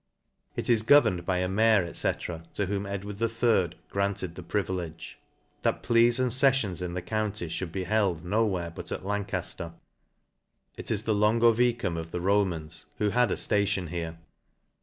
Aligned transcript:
It 0.55 0.67
is 0.67 0.81
governed 0.81 1.27
by 1.27 1.37
a 1.37 1.47
mayor, 1.47 1.85
fife, 1.93 2.43
to 2.55 2.65
whom 2.65 2.85
£</«/. 2.85 3.69
III. 3.71 3.77
granted 3.91 4.33
the 4.33 4.41
privilege, 4.41 5.19
That 5.61 5.83
pleas 5.83 6.19
and 6.19 6.31
feffions 6.31 6.81
in 6.81 6.95
the 6.95 7.03
county 7.03 7.47
mould 7.61 7.71
be 7.71 7.83
held 7.83 8.25
no 8.25 8.43
where 8.43 8.71
but 8.71 8.91
at 8.91 9.03
Lmicajier. 9.03 9.75
It 10.75 10.89
is 10.89 11.03
the 11.03 11.13
Longovicum 11.13 11.99
of 11.99 12.09
the 12.09 12.19
Romans, 12.19 12.87
who 12.97 13.11
had 13.11 13.29
a 13.29 13.35
ftation 13.35 13.89
here. 13.89 14.17